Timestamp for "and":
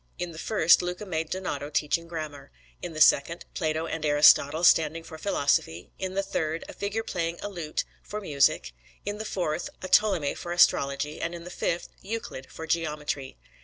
3.85-4.03, 11.21-11.35